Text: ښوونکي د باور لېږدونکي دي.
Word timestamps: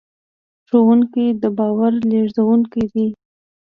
ښوونکي 0.67 1.25
د 1.41 1.43
باور 1.57 1.93
لېږدونکي 2.09 2.83
دي. 2.93 3.07